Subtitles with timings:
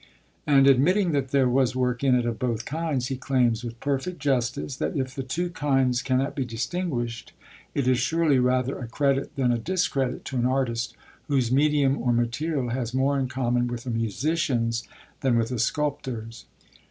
[0.47, 4.17] And, admitting that there was work in it of both kinds, he claims, with perfect
[4.17, 7.33] justice, that 'if the two kinds cannot be distinguished,
[7.75, 10.95] it is surely rather a credit than a discredit to an artist
[11.27, 14.87] whose medium or material has more in common with a musician's
[15.19, 16.45] than with a sculptor's.'